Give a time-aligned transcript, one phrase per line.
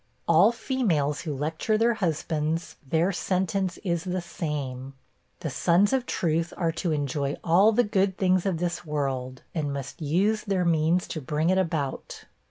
[0.27, 4.95] All females who lecture their husbands, their sentence is the same.
[5.41, 9.71] The sons of truth are to enjoy all the good things of this world, and
[9.71, 12.23] must use their means to bring it about.